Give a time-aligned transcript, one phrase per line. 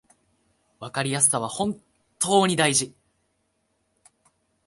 [0.79, 1.79] わかりやすさは本
[2.17, 2.95] 当に大事